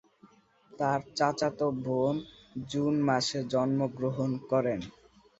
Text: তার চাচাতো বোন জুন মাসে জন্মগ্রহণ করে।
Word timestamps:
তার 0.71 0.99
চাচাতো 1.17 1.67
বোন 1.83 2.15
জুন 2.69 2.93
মাসে 3.07 3.39
জন্মগ্রহণ 3.51 4.31
করে। 4.49 4.75